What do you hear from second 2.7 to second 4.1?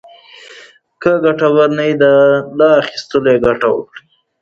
اخيستلو ډډه وکړئ.